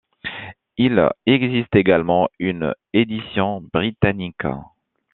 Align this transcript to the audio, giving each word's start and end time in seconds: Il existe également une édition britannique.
Il 0.77 0.99
existe 1.27 1.75
également 1.75 2.27
une 2.39 2.73
édition 2.91 3.61
britannique. 3.71 4.47